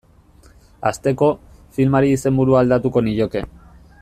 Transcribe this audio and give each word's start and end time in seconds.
Hasteko, 0.91 1.29
filmari 1.77 2.11
izenburua 2.17 2.65
aldatuko 2.65 3.05
nioke. 3.11 3.49